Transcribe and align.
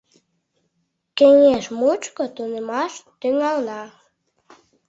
Кеҥеж 1.17 1.65
мучко 1.79 2.23
тунемаш 2.35 2.93
тӱҥалына. 3.19 3.81